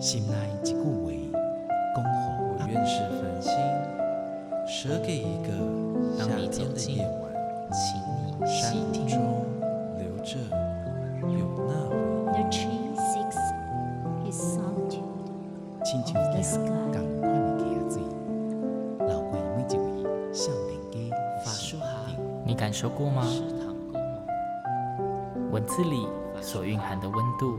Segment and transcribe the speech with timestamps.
[0.00, 0.80] 心内一句话，
[1.94, 2.10] 恭候
[2.48, 3.52] 我愿是繁星，
[4.66, 5.48] 舍给一个
[6.16, 7.30] 夏天的夜晚，
[7.70, 9.06] 请你山细听。
[9.06, 9.20] 中
[9.98, 10.38] 留着
[11.28, 11.92] 有那回
[12.32, 13.36] The tree seeks
[14.24, 15.04] his solitude
[15.84, 16.64] 亲像 of the 一 sky.
[16.64, 18.00] 共款的溪水，
[19.06, 21.14] 流过每一位少年家
[21.44, 23.22] 法树行你感受过吗？
[25.52, 26.08] 文字里
[26.40, 27.58] 所蕴含的温度，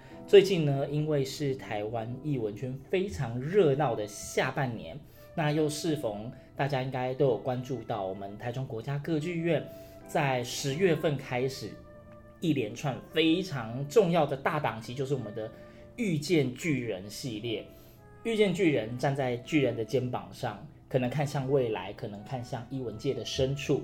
[0.27, 4.97] 最近呢，因为是台湾艺文圈非常热闹的下半年，
[5.35, 9.61] 那又适逢大家应该都有关注到，我们台中国家歌剧院
[10.07, 11.71] 在十月份开始
[12.39, 15.49] 一连串非常重要的大档期，就是我们的
[15.97, 17.65] 《遇见巨人》系列。
[18.23, 23.83] 遇见巨人，站在巨人的肩膀上，可能看向未来，可能看向艺文界的深处。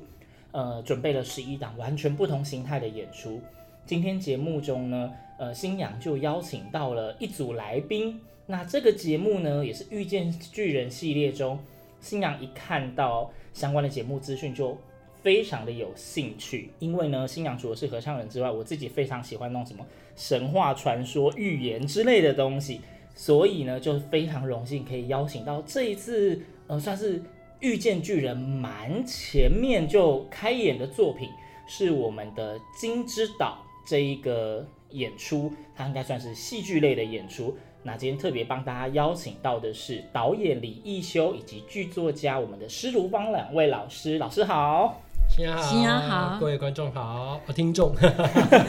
[0.51, 3.41] 呃，准备了十一档完全不同形态的演出。
[3.85, 8.19] 今天节目中呢，呃，新阳就邀请到了一组来宾。
[8.45, 11.59] 那这个节目呢，也是遇见巨人系列中，
[11.99, 14.77] 新阳一看到相关的节目资讯就
[15.21, 16.71] 非常的有兴趣。
[16.79, 22.81] 因为呢，新阳除了是合唱人之外，我自己非常喜欢弄什么神话传说、预言之类的东西，
[23.15, 27.21] 所以呢，就非常荣幸可以邀请到这一次，呃，算是。
[27.59, 31.27] 遇见巨人蛮前面就开演的作品
[31.67, 37.57] 是我们的《金之岛》这一个演出，它应该算是戏剧类的演出。
[37.83, 45.01] 那今天特别帮大家邀请到的是导演李奕修以及剧作家我们的施如芳两位老师，老师好。
[45.35, 45.45] 新
[45.83, 47.93] 阳好，好各位观众好，哦，听众，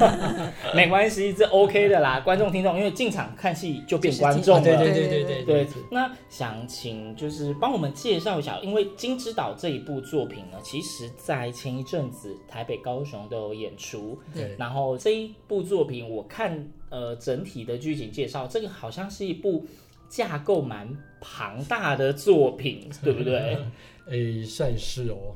[0.76, 2.20] 没关系，这 OK 的啦。
[2.20, 5.66] 观众、听众，因为进场看戏就变观众了，对对对对对对。
[5.90, 14.18] 那想请就是帮我们介绍一下，因为《金之岛》这一部作品呢，其实在前一阵子台北、高雄都有演出。
[14.34, 14.54] 对。
[14.58, 19.64] 然后这一部作品，我看呃整体的剧情介绍，这个好像是一部
[20.10, 20.86] 架构蛮
[21.18, 23.56] 庞大的作品，对不对？
[24.10, 25.34] 哎，算是哦。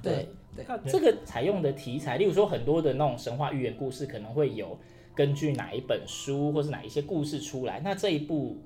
[0.00, 0.28] 对。
[0.66, 4.78] 那这个采用的题材，例如说很多的那种神话寓言故事，可能会有
[5.14, 7.80] 根据哪一本书或是哪一些故事出来。
[7.84, 8.58] 那这一部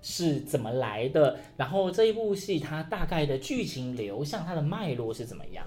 [0.00, 1.38] 是怎么来的？
[1.56, 5.64] 然后这一部戏它大概的剧情流向，它的脉络是怎么样？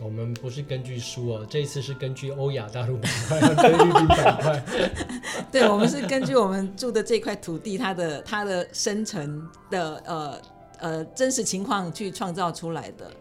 [0.00, 4.62] 我们不是根据书哦，这一次是根据欧亚大陆板块、菲律宾板块。
[5.52, 10.40] 对，我们是根据我们住的这块土地，它的它的生成的呃
[10.78, 13.12] 呃真实情况去创造出来的。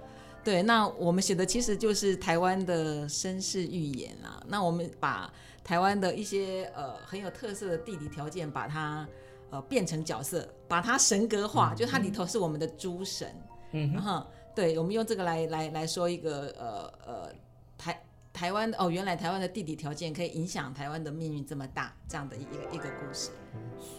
[0.44, 4.42] 对，那我们写的其实就是台湾的绅士寓言啊。
[4.48, 5.32] 那我们把
[5.64, 9.08] 台湾的一些呃很有特色的地理条件，把它
[9.52, 13.28] 呃变成角色，把它神格化，嗯、就它里头是我们的诸神。
[13.72, 14.26] 嗯，然后
[14.56, 17.32] 对，我们用这个来来来说一个呃呃
[17.78, 18.04] 台
[18.34, 23.30] 台湾哦，原来台湾的地理条件可以影响台湾的命运这么大，这样的一个一个故事。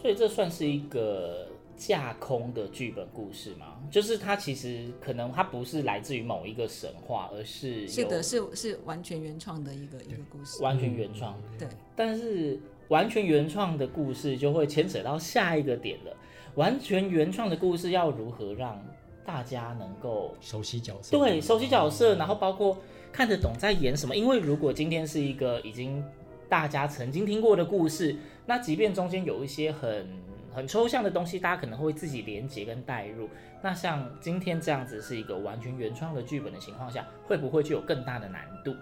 [0.01, 1.47] 所以这算是一个。
[1.75, 3.79] 架空的剧本故事吗？
[3.91, 11.35] 就是它其实可能它不是来自于某一个神话，而是是的，是是完全原创的一个一个故事，完全原创。
[11.57, 16.15] 对，但是完全原创的故事就会牵扯到下一个点了。
[16.55, 18.79] 完全原创的故事要如何让
[19.25, 21.17] 大家能够熟悉角色？
[21.17, 22.77] 对，熟悉角色，然后包括
[23.11, 24.15] 看得懂在演什么。
[24.15, 26.03] 因为如果今天是一个已经
[26.47, 30.07] 大家曾经听过的故事，那即便中间有一些很
[30.53, 33.29] 很抽象的东西，大家可能会自己连接跟带入。
[33.61, 38.75] 那像今天这样子是一个完全原创的剧本的情况下，会不会就有更大的难度？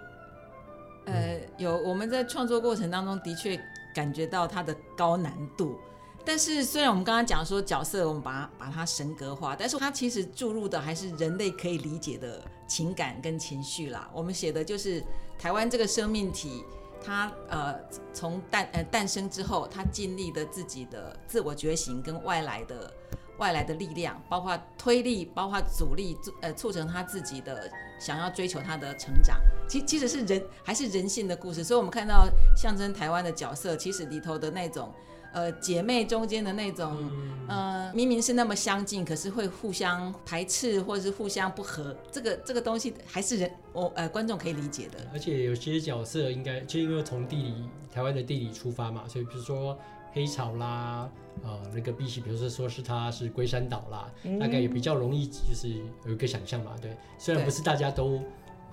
[1.06, 3.60] 呃，有，我们在创作过程当中的确
[3.94, 5.80] 感觉到它的高难度。
[6.24, 14.10] 但是虽然我们刚刚讲说角色，我们把它把它神格化，但是它其实注入的还是人类可以理解的情感跟情绪啦。
[14.14, 15.04] 我们写的就是
[15.40, 16.64] 台湾这个生命体。
[17.04, 17.76] 他呃，
[18.14, 22.94] 从诞呃诞生之后，他经历的自己的自我觉醒跟外来的
[23.38, 27.70] 外来的力量，包括推力，包括阻力，呃，促成他自己的
[28.00, 29.40] 想要追求他的成长。
[29.68, 34.94] 其其实是人还是人性的故事，所以我们看到象征台湾的角色，其实里头的那种。
[35.34, 36.96] 呃，姐妹中间的那种，
[37.48, 45.00] 嗯、呃，明明是那么相近，可是会互相排斥或者是互相不合，这个这个东西还是人我呃观众可以理解的。
[45.14, 47.54] 而且有些角色应该就因为从地理
[47.94, 49.78] 台湾的地理出发嘛，所以比如说
[50.14, 51.10] 黑潮啦，
[51.44, 55.70] 呃，那个碧玺，比如说说是它是龟山岛啦，嗯、大概也比较容易，就是
[56.06, 56.72] 有一个想象嘛。
[56.82, 58.22] 对，虽然不是大家都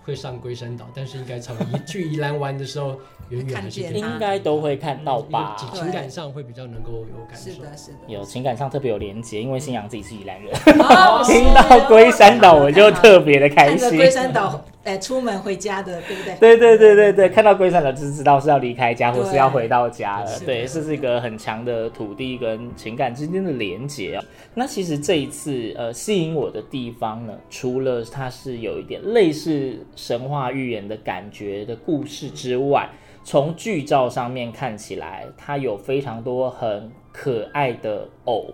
[0.09, 5.55] 会上龟山岛，但是应该从宜去宜兰玩的时候，远远还是应该都会看到吧？
[5.75, 7.51] 情感上会比较能够有感受。
[7.51, 10.51] 是的，是的，有情感上特别有连结，因为新阳自己是宜兰人，
[10.81, 13.99] 哦、 听到龟山岛我就特别的开心。
[13.99, 14.65] 龟山岛。
[14.89, 16.35] 哎，出门回家的，对不对？
[16.37, 20.41] 对对对对对，看到龟山岛就知道是要离开家，或是要回到家了。
[20.47, 24.25] 对，这是一个很强的土地跟情感之间的连结啊。
[24.55, 32.89] 那其实这一次，呃，吸引我的地方呢，除了它是有一点类似神话寓言的感觉的故事之外，
[33.23, 38.47] 从剧照上面看起来，它有非常多很可爱的偶。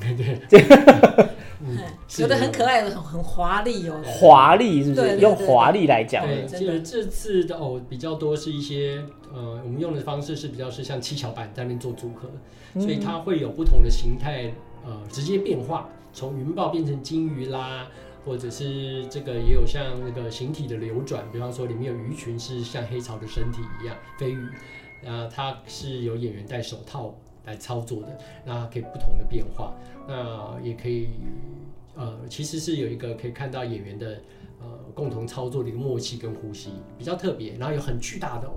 [0.00, 0.58] 对。
[1.66, 1.78] 嗯，
[2.18, 4.00] 有的很可爱，很很华丽哦。
[4.04, 5.00] 华丽是不是？
[5.00, 6.26] 对对对对，用华丽来讲。
[6.26, 9.02] 对，其实这次的偶比较多是一些，
[9.32, 12.28] 呃，我们用的方式是比较是像七巧板在那边做组合，
[12.74, 14.52] 嗯，所以它会有不同的形态，
[14.84, 17.86] 呃，直接变化，从云豹变成金鱼啦，
[18.26, 24.48] 或者是这个也有像那个形体的流转，比方说里面有鱼群是像黑潮的身体一样飞鱼，
[25.06, 27.14] 啊，它是有演员戴手套
[27.46, 29.74] 来操作的，那可以不同的变化。
[30.06, 31.08] 那也可以，
[31.96, 34.20] 呃，其实是有一个可以看到演员的
[34.60, 38.52] 呃共同操作的一个默契跟呼吸比较特别，然后有很巨大的哦。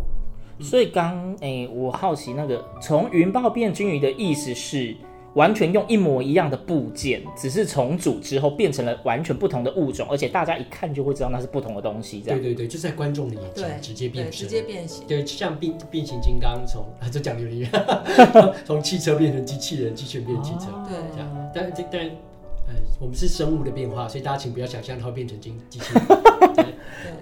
[0.60, 4.96] 所以刚诶、我好奇那个从云豹变金鱼的意思是
[5.38, 12.20] 完全用一模一样的部件，只是重组之后变成了完全不同的物种，而且大家一看就会知道那是不同的东西。
[12.26, 15.06] 这样对对对，就在观众的眼前直接变，直接变形。
[15.08, 17.72] 对，像变变形金刚从啊，这讲的有点远，
[18.66, 21.52] 从汽车变成机器人，机器人变汽车，对、哦，这样。
[21.54, 26.56] 但这但，呃，我们是生物的变化，所以大家请不要想象它会变成机机器人。
[26.56, 26.66] 对，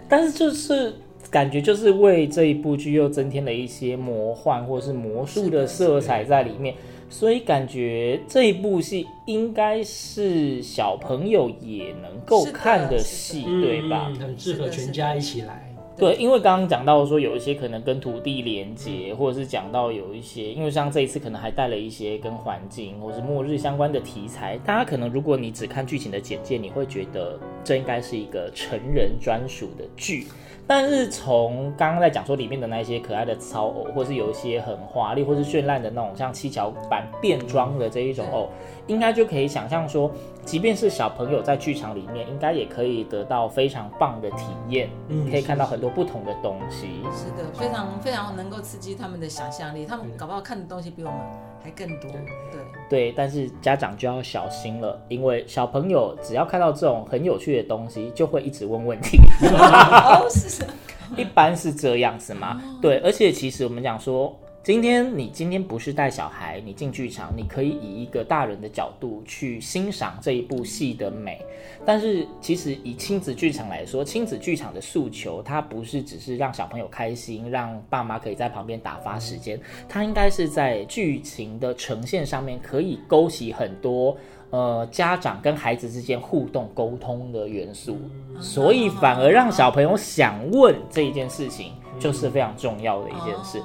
[0.08, 0.94] 但是就是
[1.30, 6.76] 感觉就是为这一部剧又增添了一些魔幻或是魔术的色彩在里面，
[7.18, 14.08] 所以感觉这一部戏应该是小朋友也能够看的戏，对吧？
[14.10, 15.74] 嗯，很适合全家一起来。
[15.98, 30.28] 对，因为刚刚讲到说有一些可能跟土地连接，或者是讲到有一些，因为像这一次可能还带了一些跟环境或是末日相关的题材，大家可能如果你只看剧情的简介，你会觉得这应该是一个成人专属的剧。
[30.68, 38.50] 但是从刚刚在讲说里面的那些可爱的操偶，或是有一些很华丽或是绚烂的那种像七巧板变装的这一种偶，
[38.88, 40.10] 应该就可以想象说，
[40.44, 46.88] 即便是小朋友在剧场里面，应该也可以得到非常棒的体验，嗯，可以看到很多不同的东西。
[47.14, 51.20] 是的，非常非常能够刺激他们的想象力，他们搞不好看的东西比我们
[51.66, 52.12] 还更多。
[52.12, 59.18] 对对，但是家长就要小心了，因为小朋友只要看到这种很有趣的东西，就会一直问问题。
[59.42, 60.64] 哦，是。
[61.18, 62.62] 一般是这样子嘛？
[62.82, 64.36] 对，而且其实我们讲说，
[64.66, 71.40] 今天你今天不是带小孩，你进剧场，你可以以一个大人的角度去欣赏这一部戏的美。
[71.86, 84.18] 但是其实以亲子剧场来说，亲子剧场的诉求，它不是只是让小朋友开心，让爸妈可以在旁边打发时间，它应该是在剧情的呈现上面可以勾起很多。
[84.50, 87.98] 呃，家长跟孩子之间互动沟通的元素，
[88.40, 93.62] 所以反而让小朋友想问这一件事情，就是非常重要的一件事。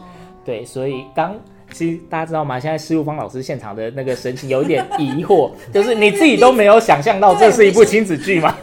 [0.50, 1.38] 对，所以刚
[1.73, 2.58] 其实大家知道吗？
[2.58, 8.57] 现在施如芳老师现场的那个神情有点疑惑， 就是你自己都没有想象到这是一部亲子剧吗？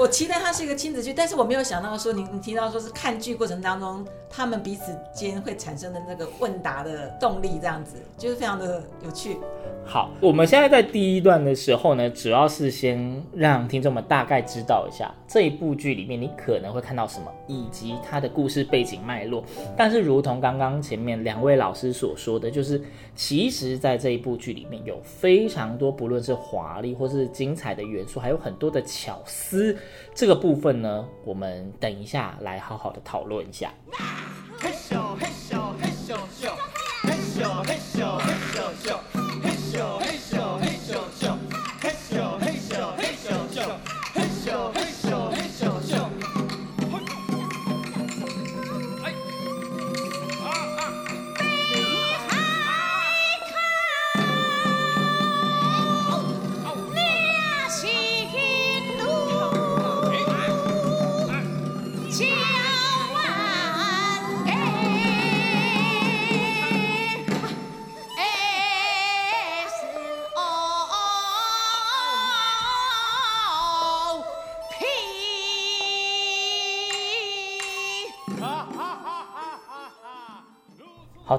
[0.00, 9.36] 我期待它是一个亲子剧，但是我没有想到说你你提到说是看剧过程当中他们彼此间会产生的那个问答的动力，这样子就是非常的有趣。
[9.84, 19.44] 好，我们现在在第一段的时候呢，主要是先让听众们大概知道一下这一部剧里面你可能会看到什么，以及它的故事背景脉络。
[19.76, 22.80] 但是，如同刚刚前面两位老师所说的，就是
[23.14, 29.76] 其实在这一部剧里面有非常多，不论是华丽或是精彩的元素，还有很多的巧思。
[30.14, 33.72] 这个部分呢，我们等一下来好好的讨论一下。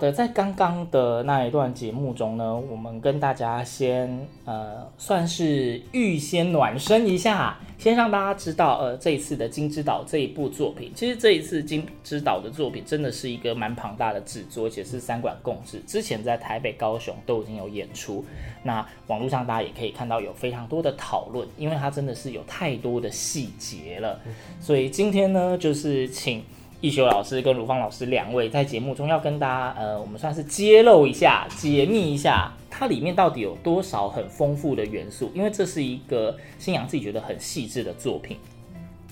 [0.01, 18.25] 的，在刚刚的那一段节目中呢，我们跟大家先呃，算是预先暖身一下，先让大家知道，呃，这一次的《金枝岛》这一部作品，其实这一次《金枝岛》的作品真的是一个蛮庞大的制作，而且是三馆共制，之前在台北、高雄都已经有演出，
[18.63, 24.19] 那网络上大家也可以看到有非常多的讨论，因为它真的是有太多的细节了，
[24.59, 26.43] 所以今天呢，就是请。
[26.81, 35.31] 亦修老师跟如芳老师两位在节目中要跟大家，呃，我们算是揭露一下、解密一下，它里面到底有多少很丰富的元素？
[35.35, 38.35] 因为这是一个星洋自己觉得很细致的作品，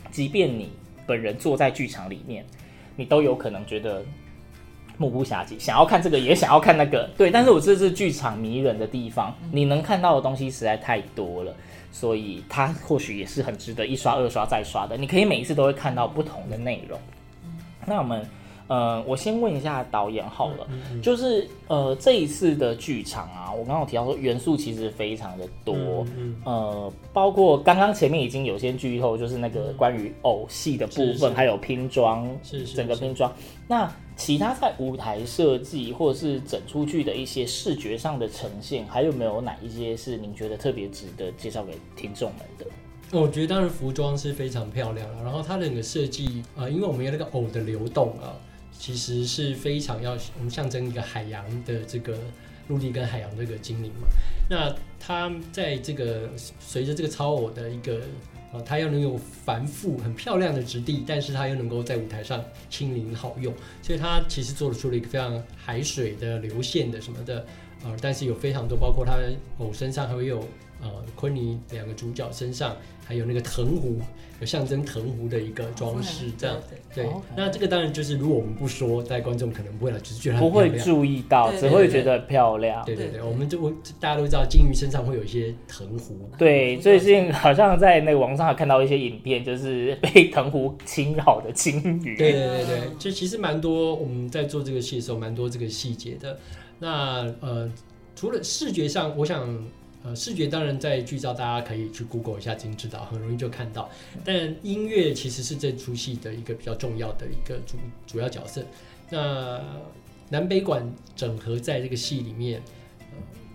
[0.10, 0.72] 即便你
[1.06, 2.44] 本人坐在剧场里面，
[2.96, 4.04] 你都有可能觉得
[4.98, 7.30] 目不暇接，想要看这个也想要看那个，对。
[7.30, 11.54] 但是我这是剧场迷人的地方，你能看到的东西实在太多了，
[11.92, 14.98] 所以它或许也是很值得一刷、二刷、再刷的。
[14.98, 17.00] 你可以每一次都会看到不同的内容。
[17.90, 18.26] 那我们，
[18.68, 31.30] 呃，我先问一下导演好了，嗯嗯、就是呃这一次的剧场啊，我刚刚有提到说元素其实非常的多，嗯嗯、呃，包括刚刚前面已经有些剧透，就是那个关于偶戏的部分，是是。
[31.30, 32.76] 还有拼装，是，是，是。
[32.78, 33.34] 整个拼装。
[33.68, 42.66] 那其他在舞台设计或者是整出剧的一些视觉上的呈现，还有没有哪一些是您觉得特别值得介绍给听众们的？
[43.12, 48.38] 我觉得当然服装是非常漂亮了，然后它的那个设计啊，因为我们有那个偶的流动啊，
[48.72, 52.16] 其实是非常要我们象征一个海洋的这个
[52.68, 54.08] 陆地跟海洋这个精灵嘛。
[54.48, 58.00] 那它在这个随着这个超偶的一个
[58.54, 63.52] 啊，它要能有繁复很漂亮的质地，但是它又能够在舞台上轻灵好用，
[63.82, 67.40] 所以它其实做出了一个非常海水的流线的什么的
[67.84, 69.18] 啊，但是有非常多，包括它
[69.58, 70.48] 偶身上还会有。
[70.82, 72.74] 呃，昆尼两个主角身上
[73.10, 74.00] 还有那个藤壶，
[74.40, 76.56] 有象征藤壶的一个装饰，这样
[76.94, 77.10] 对。
[77.36, 82.86] 那这个当然就是，如果我们不说，大家观众可能不会来，只是觉得不会注意到，只会觉得漂亮。
[82.86, 83.68] 对对对，我们就
[84.00, 86.30] 大家都知道，鲸鱼身上会有一些藤壶。
[86.38, 92.16] 对，最近好像在那个网上还看到一些影片，就是被藤壶侵扰的鲸鱼。
[92.16, 96.38] 对对对对，就其实蛮多我们在做这个戏的时候，蛮多这个细节的。
[96.78, 97.68] 那呃，
[98.16, 99.66] 除了视觉上，我想。
[100.04, 103.90] 呃，视觉当然在剧照，大家可以去 Google 一下《金枝岛》，很容易就看到。
[104.24, 107.78] 但音乐其实是这出戏的一个比较重要的一个主
[108.08, 108.64] 主要角色。
[109.10, 109.62] 那
[110.30, 112.62] 南北馆整合在这个戏里面，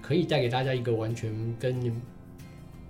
[0.03, 2.14] 可以带给大家一个完全跟。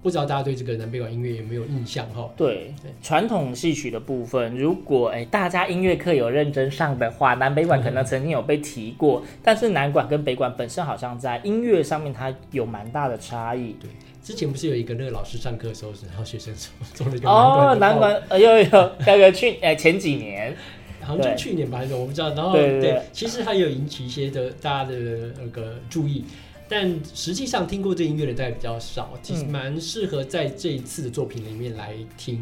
[0.04, 2.30] 不知道大家对这个南北管音乐有没有印象哈？
[2.37, 13.75] 对，传统戏曲的部分，如果哎大家音乐课有认真上的话，南北管可能曾经有被提过，嗯、但是南管跟北管本身好像在音乐上面它有蛮大的差异。
[13.80, 13.88] 对，
[14.23, 16.54] 之前不是有一个那个老师上课的时候，然后学生
[16.92, 20.54] 做了一个哦南管，呃有有那个去哎 前几年，
[21.00, 24.94] 好像就去年吧还是我不知道，然后对，对，其实它有引起一些的大家的
[25.40, 26.26] 那个注意。
[26.68, 32.37] 但实际上听过这音乐的大概比较少，其实蛮适合在这一次的作品里面来听。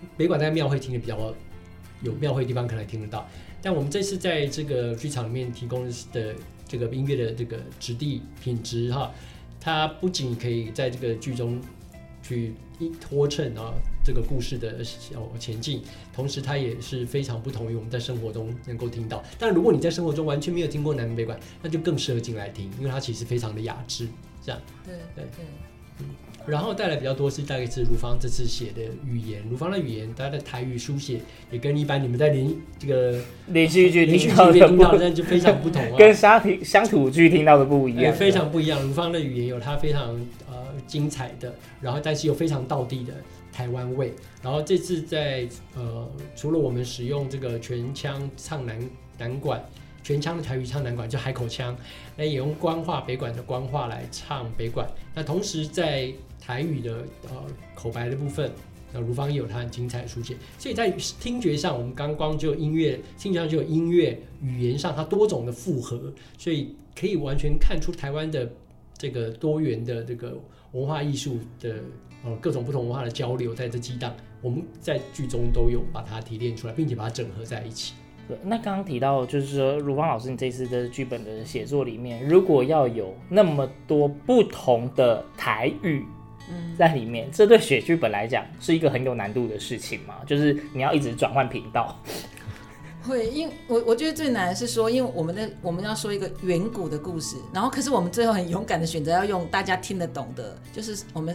[0.00, 1.34] 嗯、北管在庙会听的比较
[2.02, 3.28] 有庙会地方可能听得到，
[3.62, 6.34] 但我们这次在这个剧场里面提供的
[6.66, 9.12] 这个音乐的这个质地品质哈，
[9.60, 11.60] 它不仅可以在这个剧中
[12.22, 13.72] 去一托衬啊。
[14.08, 14.82] 这个故事的
[15.38, 15.82] 前进，
[16.14, 19.22] 同时它也是非常不同于我们在生活中能够听到。
[19.38, 24.08] 但如果你在生活中完全没有听过南北管，那就更适合进来听，因为它其实非常的雅致。
[24.42, 25.44] 这样，对对对，
[25.98, 26.06] 嗯。
[26.46, 38.82] 然后带来比较多是大概是如芳这次写的语言，如芳的语言，它的台语书写也跟一般你们在连这个连续剧连续剧听到的就非常不同啊，跟乡土乡土剧听到的不一样，非常不一样。
[38.82, 43.12] 如芳的语言有它非常呃精彩的，然后但是又非常道地的。
[43.58, 48.78] 台湾味，然后这次在呃，除了我们使用这个全腔唱南
[49.18, 49.60] 南管，
[50.00, 51.76] 全腔的台语唱南管，就海口腔，
[52.16, 54.88] 那也用官话北管的官话来唱北管。
[55.12, 56.08] 那同时在
[56.40, 58.48] 台语的呃口白的部分，
[58.92, 60.36] 那卢芳也有他很精彩的书写。
[60.56, 60.88] 所以在
[61.18, 68.48] 听觉上，我们刚光就音乐，听觉上就有音乐，语言上它多种的复合，所以可以完全看出台湾的
[68.96, 71.74] 这个多元的这个文化艺术的。
[72.24, 77.94] 呃，各种不同文化的交流在这激荡，我们在剧中都有把它提炼出来，并且把它整合在一起。
[78.26, 86.04] 对，那刚刚提到就是说，如芳老师，你这次的剧本的写作里面，如果要有那么多不同的台语
[86.76, 90.16] 在里面，嗯、这对写剧本来讲是一个很有难度的事情嘛？
[90.26, 91.96] 就是你要一直转换频道。
[93.00, 101.34] 会，因为我我觉得最难的是说，因为我们的我们要说一个远古的故事，然后可是我们最后很勇敢的选择要用大家听得懂的，就是我们。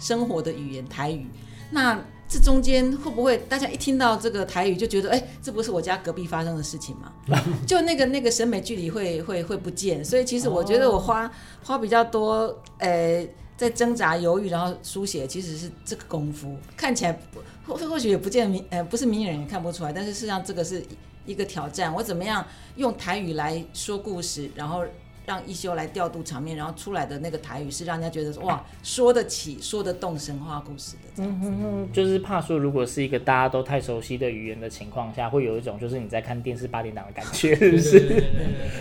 [0.00, 1.28] 生活的语言台语。
[1.70, 7.12] 那这中间会不会大家一听到这个台语就觉得，哎，这不是我家隔壁发生的事情吗？
[7.66, 10.04] 就那个那个审美距离会会会不见。
[10.04, 11.30] 所以其实我觉得我花、哦、
[11.62, 13.26] 花比较多，呃，
[13.56, 16.56] 在挣扎犹豫，然后书写，其实是这个功夫。
[16.76, 17.20] 看起来
[17.66, 20.82] 或或许也不见明，呃，不是明眼人也看不出来，但是事实上这个是
[21.26, 21.92] 一个挑战。
[21.94, 24.84] 我怎么样用台语来说故事，然后。
[25.26, 31.48] 让一休来调度场面，然后出来的那个台语是让人家觉得哇，说得起、说得动神话故事的这样子。
[31.48, 38.24] 嗯嗯，就是怕说，如果是一个大家都太熟悉的语言的情况下，会有一种就是你在看电视八点档的感觉，是不是？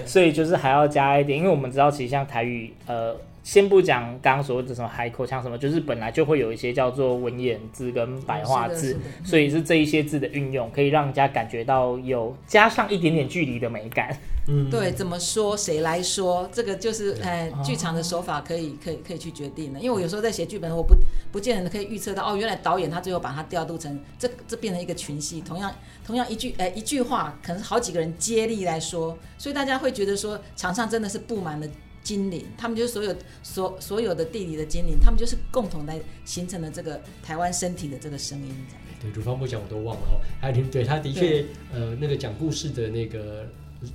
[0.05, 3.15] 所以就是还要加一点，因为我们知道，其实像台语，呃。
[3.43, 14.15] 先不讲刚刚所谓的什么海口腔什么，就是本来就会有一些叫做文言字跟白话字，所以是这一些字的运用，可以让人家感觉到有加上一点点距离的美感。
[14.48, 19.79] 嗯，对，怎么说，谁来说，这个就是呃，剧场的手法可以可以可以去决定的。
[19.79, 20.96] 因为我有时候在写剧本，我不
[21.31, 25.72] 不见得可以预测到哦，原来导演他最后把它调度成这这变成一个群戏，同样
[26.03, 31.67] 同样一句呃一句话，可能是好几个人接力来说，所以大家会觉得说场上真的是布满了。
[32.01, 38.55] 精灵，他们就是所有所所有的地理的精灵，他们就是共同来形成了这个台湾身体的这个声音。
[39.01, 40.19] 对，主方不讲我都忘了哦。
[40.41, 43.47] 还有对，他的确，呃，那个讲故事的那个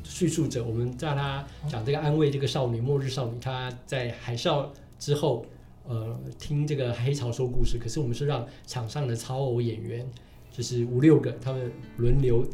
[0.05, 4.69] 叙述者，我们在他讲这个安慰这个少女，末日少女，她在海啸
[4.99, 5.45] 之后，
[5.87, 7.79] 呃，听这个黑潮说故事。
[7.79, 10.07] 可是我们是让场上的超偶演员，
[10.51, 12.47] 就是五六个，他们轮流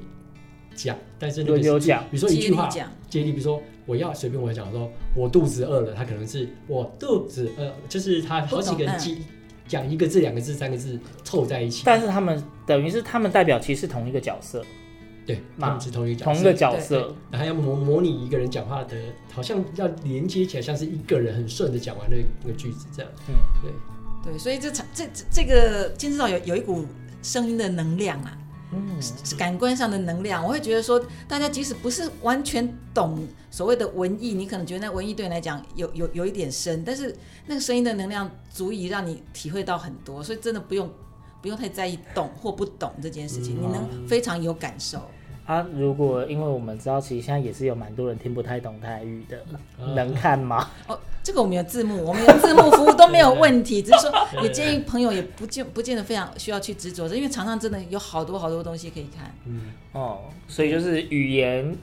[0.75, 2.69] 讲，但是轮流讲，比如说一句话，
[3.09, 3.61] 接力，比如说。
[3.91, 9.17] 我要随便我讲说，我肚子饿了，他可能是我肚子饿，就是他好几个人讲
[9.67, 11.83] 讲一个字、两个字、三个字凑在一起。
[11.85, 14.65] 但是他们等于是他们代表其实是同一个角色，
[15.27, 18.97] 对，他们是同一个同一个角色，然后要模模拟一个人讲话的，
[19.33, 23.11] 好像要连接起来，像是一个人很顺的讲完那那个句子这样。
[23.29, 23.73] 嗯，对。
[24.23, 26.87] 对，所以这场这这个金枝岛有有一股
[27.23, 28.39] 声音的能量啊。
[28.73, 29.01] 嗯，
[29.37, 37.15] 感官上的能量，我会觉得说，大家即使不是完全懂所谓的文艺，你可能觉得那文艺对你来讲有有有一点深，但是
[37.47, 40.89] 那个声音的能量足以让你体会到很多，所以真的不用
[41.43, 45.03] 不用太在意懂或不懂这件事情，你能非常有感受。
[45.51, 49.45] 啊，如果因为我们知道，其实现在也是有蛮多人听不太懂台语的，
[49.97, 50.71] 能看吗？
[50.87, 59.35] 哦，这个我们有字幕，我们有字幕服务都没有问题， 只是说也建议朋友也不见不见得非常需要去执着，因为常常真的有好多好多东西可以看。
[59.45, 61.77] 嗯，哦，所以就是语言。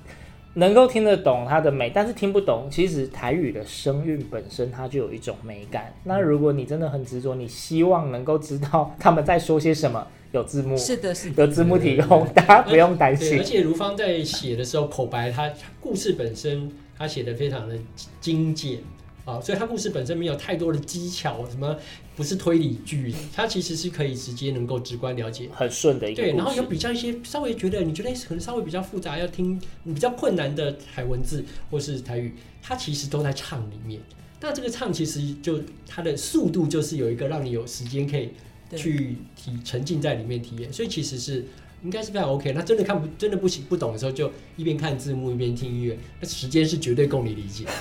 [0.57, 5.93] 能够听得懂它的美，但是听不懂，其实台语的声韵本身它就有一种美感。
[6.03, 13.37] 那如果你真的很执着，你希望能够知道他们在说些什么，有字幕， 是的，是的，有字幕提供，大家不用担心。
[13.37, 15.47] 而且如芳在写的时候，口白，他
[15.79, 17.75] 故事本身他写的非常的
[18.19, 18.79] 精简。
[19.27, 21.77] 啊，所以它故事本身没有太多的技巧，什么
[22.15, 26.23] 不是推理剧，它其实是可以直接能够直观了解，很顺的一个。
[26.23, 33.99] 对，然后有比较一些稍微觉得你觉得可能稍微比较复杂，要听比较困难的台文字或是台语，它其实都在唱里面。
[34.39, 38.29] 那这个唱其实就它的速度就是有一个让你有时间可以
[38.77, 41.45] 去体沉浸在里面体验，所以其实是
[41.83, 42.53] 应该是非常 OK。
[42.53, 47.65] 那真的看不真的不行不懂的时候，就一边看字幕一边听音乐，那时间是绝对够你理解。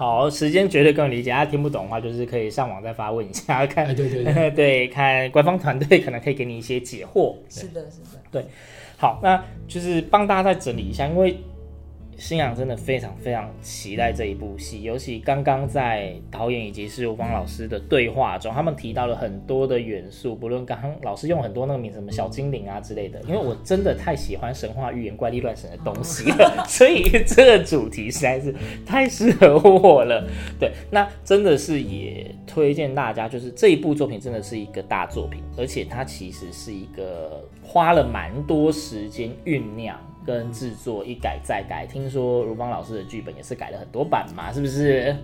[0.00, 1.30] 对好，时间绝对更理解。
[1.30, 7.34] 他听不懂的话，就是可以上网再发问一下，看、哎、对对对， 对，看官方团队可能可以给你一些解惑。
[7.48, 8.44] 是的，是的，对。
[8.96, 11.36] 好，那就是帮大家再整理一下，因为。
[12.20, 28.54] 星洋真的非常非常期待这一部戏，尤其刚刚在导演以及是如芳老师的对话中，他们提到了很多的元素，不论刚刚老师用很多那个名字什么小精灵啊之类的， 因为我真的太喜欢神话、寓言、怪力乱神的东西了， 所以这个主题实在是
[28.84, 30.22] 太适合我了。
[30.58, 39.98] 对，那真的是也推荐大家，就是这一部作品真的是一个大作品，而且它其实是一个花了蛮多时间酝酿。
[40.26, 45.16] 跟制作一改再改，听说如芳老师的剧本也是改了很多版嘛，是不是？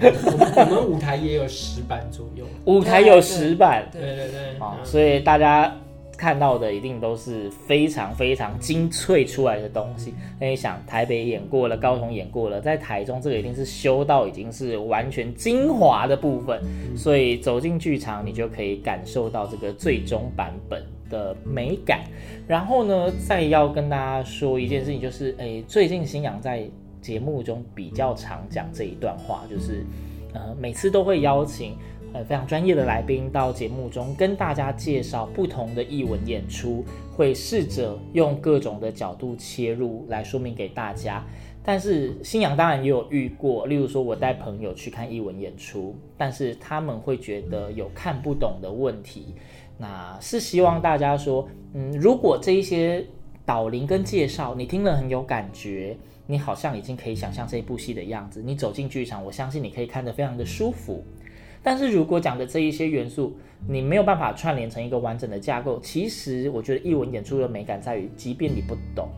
[0.00, 5.74] 我们舞台也有十版左右， 舞台有十版，对对对，对，啊，所以大家
[6.16, 10.14] 看到的一定都是非常非常精粹出来的东西。
[10.38, 16.62] 那你想，台北演过了，高雄演过了，在台中这个一定是修到已经是完全精华的部分，
[16.96, 20.82] 所以走进剧场，你就可以感受到这个最终版本
[21.14, 22.00] 的美感，
[22.48, 26.68] 然后呢，再要跟大家说一件事情，就是，哎，最近新阳在
[27.00, 29.84] 节目中比较常讲这一段话，就是，
[30.32, 31.76] 呃，每次都会邀请
[32.12, 41.24] 呃非常专业的来宾到节目中跟大家介绍不同的译文演出，会试着用各种的角度切入来说明给大家。
[41.66, 49.34] 但是新阳当然也有遇过，例如说我带朋友去看译文演出，但是他们会觉得有看不懂的问题。
[49.76, 53.04] 那是希望大家说，嗯，如果这一些
[53.44, 61.04] 导聆跟介绍你听了很有感觉，你好像已经可以想象这一部戏的样子，你走进剧场，我相信你可以看得非常的舒服。
[61.62, 69.08] 但是如果讲的这一些元素，你没有办法串联成一个完整的架构，其实我觉得艺文演出的美感在于，即便你不懂，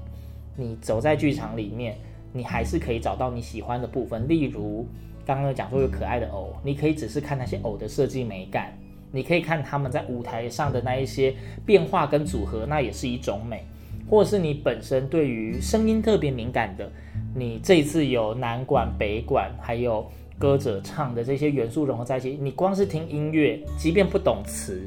[0.56, 1.96] 你走在剧场里面，
[2.32, 4.26] 你还是可以找到你喜欢的部分。
[4.28, 4.86] 例如
[5.26, 8.72] 刚刚讲说有可爱的偶，你可以只是看那些偶的设计美感，
[9.12, 13.64] 你可以看他们在舞台上的那一些变化跟组合，那也是一种美。
[14.08, 16.90] 或者是你本身对于声音特别敏感的，
[17.34, 20.06] 你这一次有南管、北管，还有。
[20.38, 24.86] 歌者唱的这些元素融合在一起，你光是听音乐，即便不懂词，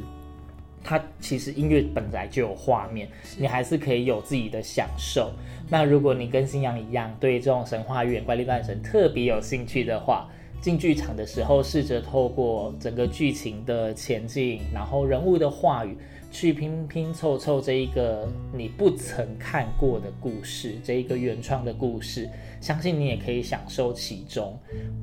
[0.84, 5.32] 它其实音乐本来就有画面，你还是可以有自己的享受。
[5.68, 10.30] 那如果你跟新阳一样，对这种神话寓言、怪力乱神特别有兴趣的话，
[10.62, 15.98] 进剧场的时候，试着透过整个剧情的前进，然后人物的话语。
[16.32, 22.30] 去拼拼凑凑这一个你不曾看过的故事，这一个原创的故事，
[22.62, 24.56] 相信你也可以享受其中。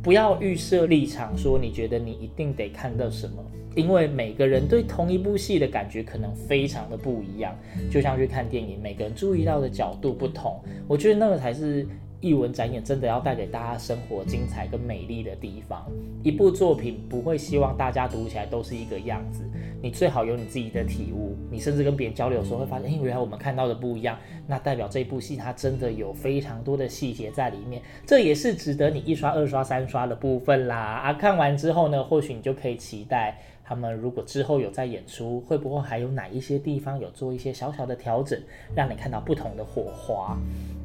[0.05, 7.59] 不要预设立场，说你觉得你一定得看到什么，因为每个人对同一部戏的感觉可能非常的不一样。
[7.91, 11.85] 就像去看电影，每个人注意到的角度不同，我觉得那个才是。
[12.21, 15.87] 艺文展演真的要带给大家生活精彩跟美丽的地方。
[16.23, 19.43] 一部作品不会希望大家读起来都是一个样子，
[19.83, 21.37] 你最好有你自己的体悟。
[21.51, 24.19] 你甚至跟别人交流的时候会发现，哎，原来我们看到的不一样。
[24.47, 30.77] 那代表这部戏它真的有非常多的细节在里面，这也是值得你一刷、二刷、三刷的部分啦。
[30.77, 38.41] 啊，看完之后呢，或许你就可以期待他们如果之后有在演出，会不会还有哪一些地方有做一些小小的调整，
[38.75, 40.37] 让你看到不同的火花。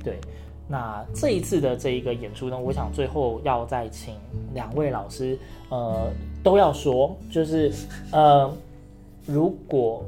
[0.03, 0.19] 对。
[0.71, 4.15] 那这一次的这一个演出呢，我想最后要再请
[4.53, 6.09] 两位老师，呃，
[6.41, 7.69] 都要说，就是
[8.13, 8.49] 呃，
[9.25, 10.05] 如果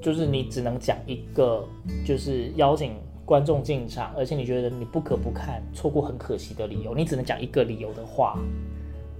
[0.00, 1.62] 就是你只能讲一个，
[2.02, 2.94] 就是邀请
[3.26, 8.38] 观众进场，而且你觉得你不可不看，错过很可惜的理由，你只能讲一个理由的话，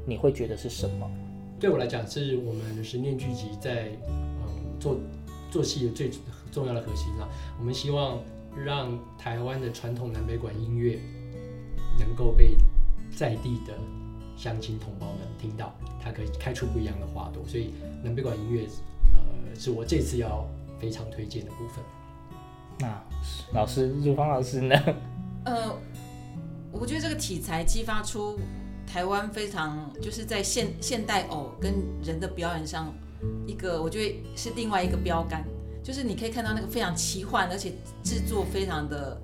[0.07, 1.07] 你会觉得是什么？
[1.61, 4.97] 对我来讲，是我们十念剧集在嗯做
[5.51, 6.11] 做戏的最
[6.51, 7.29] 重要的核心啊，
[7.59, 8.19] 我们希望。
[8.65, 10.99] 让台湾的传统南北管音乐
[11.99, 12.57] 能够被
[13.15, 13.75] 在地的
[14.37, 17.43] 乡亲同胞们听到，它可以开出不一样的花朵。
[17.47, 18.67] 所以南北管音乐，
[19.15, 20.47] 呃，是我这次要
[20.79, 21.85] 非常推荐的部分。
[22.79, 23.03] 那
[23.55, 24.75] 老师，如芳老师呢？
[25.45, 25.75] 呃，
[26.73, 28.39] 我觉得这个题材激发出
[28.87, 32.93] 台湾非常就是在现现代偶跟人的表演上
[33.47, 35.45] 一个，我觉得是另外一个标杆。
[35.87, 37.71] 就是你可以看到那个非常奇幻，而且
[38.03, 39.17] 制作非常的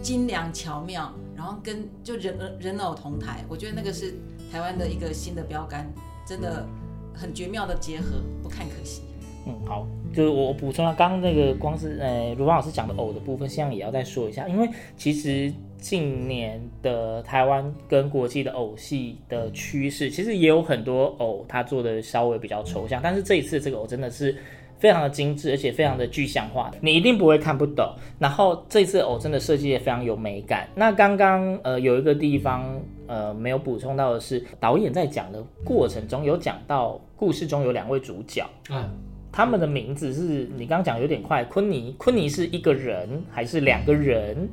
[0.00, 4.14] 精良巧妙，然后跟就人人偶同台，我觉得那个是
[4.52, 5.84] 台湾的一个新的标杆，
[6.24, 6.64] 真的
[7.12, 9.02] 很绝妙的结合，不看可惜。
[9.48, 24.36] 嗯，好，就是我补充了刚刚那个光是呃卢芳老师讲的偶的部分，现在也要再说一下，因为其实近年的台湾跟国际的偶戏的趋势，其实也有很多偶他做的稍微比较抽象，但是这一次这个偶真的是。
[24.78, 27.94] 非常的精致，而且非常的具象化，你一定不会看不懂。
[28.18, 30.68] 然后这次偶真的设计也非常有美感。
[30.74, 38.88] 那刚刚呃有一个地方呃没有补充到的是，导演在讲的过程中有讲到故事中有两位主角，嗯，
[39.32, 44.48] 他们的名字是你刚刚讲有点快，昆尼，昆尼是一个人还是两个人？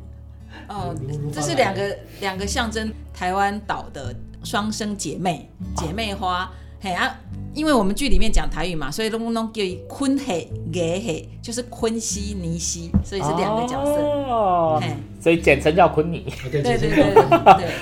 [0.69, 0.95] 哦，
[1.33, 6.45] 这是两个两个象征台湾岛的双生姐妹，姐妹花。
[6.45, 6.49] 哦
[6.83, 7.17] 嘿啊，
[7.53, 13.91] 因为我们剧里面讲台语嘛，所以拢拢叫伊昆黑、野黑，就是昆西、尼西，所以是两个角色。
[14.01, 16.25] 哦，嘿所以简称叫昆尼。
[16.51, 17.13] 对对对对，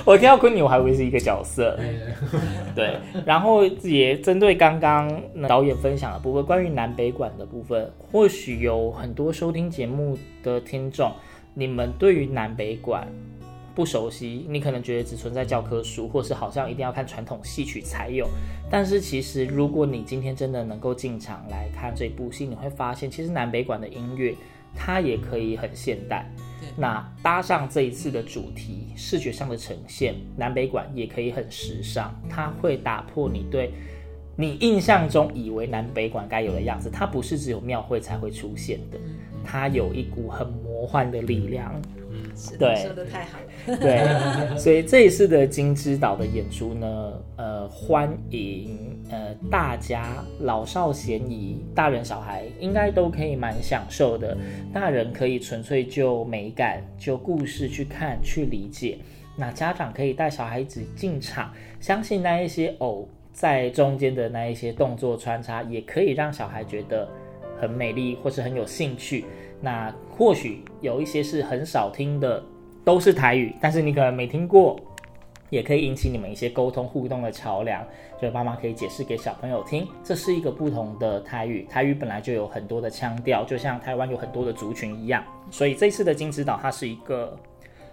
[0.05, 1.79] 我听到昆尼，我还以为是一个角色。
[2.75, 5.11] 对，然后也针对刚刚
[5.47, 11.11] 导演分享的部分，关于南北管的部分，或许有很多收听节目的听众，
[11.55, 13.07] 你们对于南北管。
[13.73, 18.27] 不熟悉，你可能觉得只存在教科书，或是好像一定要看传统戏曲才有。
[18.69, 24.35] 但是其实，如果你今天真的能够进场来看这部戏，你会发现，其实南北馆的音乐
[24.75, 26.29] 它也可以很现代。
[26.59, 32.13] 对那搭上这一次的主题，视觉上的呈现，南北馆也可以很时尚。
[32.29, 33.71] 它会打破你对
[34.35, 36.89] 你印象中以为南北馆该有的样子。
[36.89, 38.99] 它不是只有庙会才会出现的，
[39.43, 41.73] 它有一股很魔幻的力量。
[42.57, 43.77] 对，说的太好了。
[43.77, 54.37] 对，所以这一次的金枝岛的演出呢，呃，欢迎呃大家老少咸宜，大人小孩应该都可以蛮享受的。
[54.73, 58.97] 大人可以纯粹就美感、就故事去看、去理解。
[59.37, 67.07] 那家长可以带小孩子进场，相信那一些偶在中间的那一些动作穿插，也可以让小孩觉得
[67.59, 69.25] 很美丽，或是很有兴趣。
[69.61, 72.43] 那或许有一些是很少听的，
[72.85, 74.79] 都是台语，但是你可能没听过。
[75.49, 77.83] 也可以引起你们一些沟通互动的桥梁，
[78.19, 81.65] 所以妈妈可以解释给小朋友听，这是一个不同的台语。
[81.67, 85.23] 台语本来就有很多的腔调，就像台湾有很多的族群一样。
[85.49, 87.35] 所以这次的金枝岛，它是一个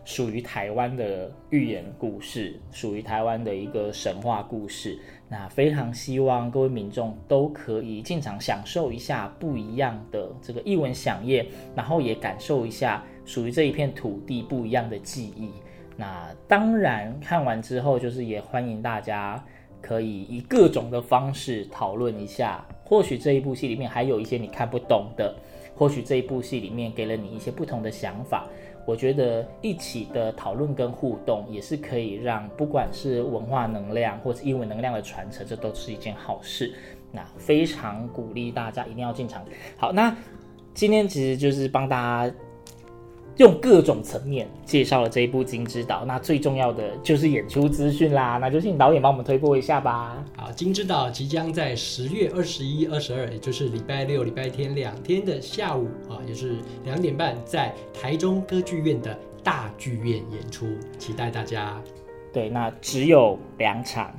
[0.05, 4.99] 属于台湾的寓言故事，属于台湾的一个神话故事。
[5.29, 15.51] 那非常希望各位民众都可以进场享受一下不一样的这个一文饗宴，然后也感受一下属于这一片土地不一样的记忆。
[15.97, 19.45] 那当然，看完之后就是也欢迎大家
[19.83, 22.65] 可以以各种的方式讨论一下。
[22.85, 25.37] 或许这一部戏里面还有一些你看不懂的，
[25.75, 28.47] 或许这一部戏里面给了你一些不同的想法。
[28.89, 36.73] 我觉得一起的讨论跟互动也是可以让不管是文化能量或者英文能量的传承，这都是一件好事。
[37.13, 39.45] 那非常鼓励大家一定要进场。
[39.77, 40.17] 好，那
[40.73, 42.35] 今天其实就是帮大家。
[43.39, 50.25] 用各种层面介绍了这一部《金枝岛》，那最重要的就是演出资讯啦，那就请导演帮我们推播一下吧。
[50.37, 60.67] 好，《金枝岛》即将在十月二十一、二十二，也就是礼拜六、礼拜天两天的下午啊，也是两点半，在台中歌剧院的大剧院演出，
[60.99, 61.81] 期待大家。
[62.33, 64.13] 对，那只有两场。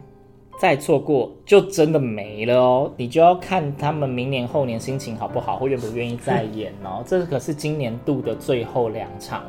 [0.59, 7.01] 再错过就真的没了哦，你就要看他们明年后年心情好不好，或愿不愿意再演哦。
[7.07, 9.41] 这可是今年度的最后两场，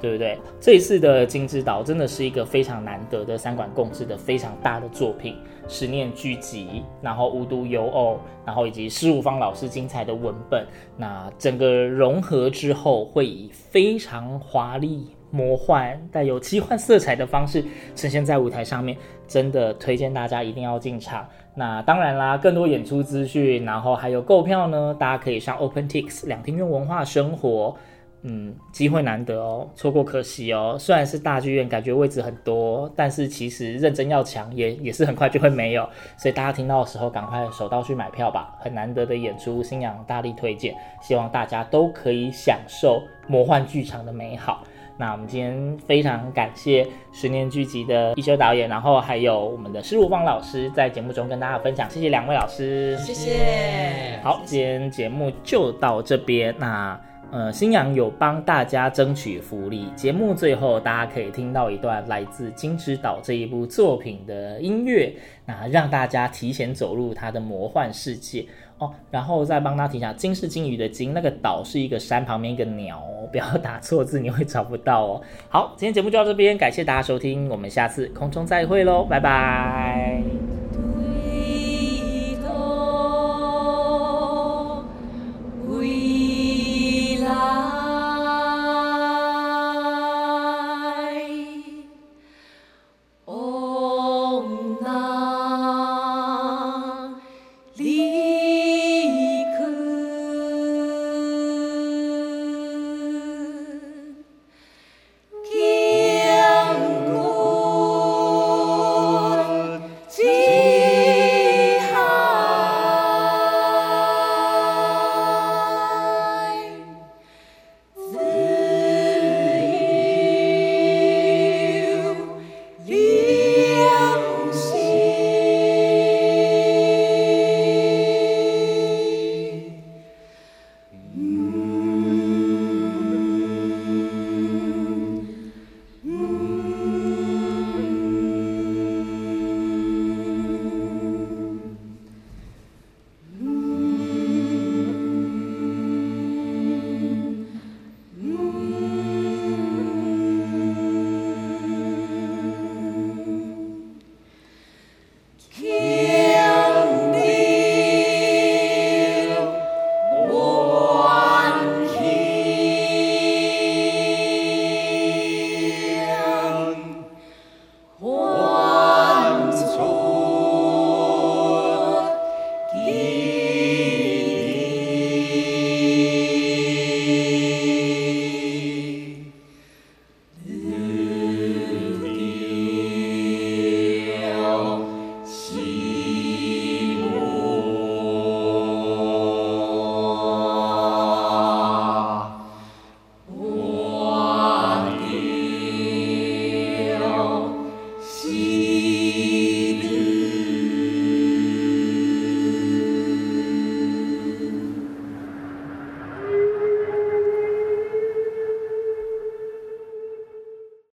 [0.00, 0.38] 对不对？
[0.58, 5.36] 这一次的《金枝岛》真的是一个非常难得的三馆共治的非常大的作品，
[5.68, 10.66] 十念聚集，然后无独有偶，然后以及施如芳老师精彩的文本，
[10.96, 15.06] 那整个融合之后会以非常华丽。
[15.32, 17.62] 魔幻带有奇幻色彩的方式
[17.96, 21.26] 呈现在舞台上面，真的推荐大家一定要进场。
[21.54, 27.76] 那当然啦，更多演出资讯，然后还有购票呢，大家可以上 OpenTix 两厅院文化生活。
[28.28, 30.76] 嗯，机会难得哦，错过可惜哦。
[30.80, 35.88] 虽然是大剧院，感觉位置很多，但是其实认真要抢也也是很快就会没有。
[36.16, 38.56] 所以大家听到的时候，赶快手到去买票吧。
[38.58, 44.64] 很难得的演出，星洋大力推荐，希望大家都可以享受魔幻剧场的美好。
[44.98, 54.18] 那我们今天非常感谢十年剧集的一休导演，然后还有我们的施如芳老师在节目中跟大家分享，谢谢两位老师，谢谢。
[54.22, 56.54] 好，今天节目就到这边。
[56.58, 56.98] 那
[57.32, 65.12] 呃，新阳有帮大家争取福利，节目最后大家可以听到一段来自《金之岛》这一部作品的音乐，
[65.44, 68.46] 那让大家提前走入它的魔幻世界。
[68.78, 75.22] 哦，然后再帮他提一下，金是金鱼的金，那个岛是一个山旁边一个鸟，不要打错字，你会找不到哦。
[75.48, 80.65] 好，今天节目就到这边，感谢大家收听，我们下次空中再会喽，拜拜。